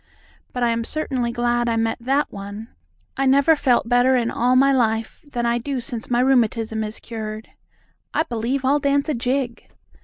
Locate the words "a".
9.09-9.13